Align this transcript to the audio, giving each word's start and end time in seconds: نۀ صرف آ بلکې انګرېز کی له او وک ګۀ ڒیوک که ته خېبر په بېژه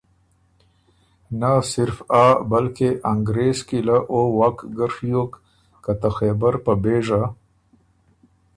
نۀ 1.39 1.51
صرف 1.73 1.97
آ 2.23 2.25
بلکې 2.51 2.89
انګرېز 3.11 3.57
کی 3.67 3.79
له 3.87 3.97
او 4.11 4.19
وک 4.39 4.57
ګۀ 4.77 4.87
ڒیوک 4.95 5.31
که 5.83 5.91
ته 5.99 6.09
خېبر 6.17 6.53
په 6.65 6.73
بېژه 6.83 7.23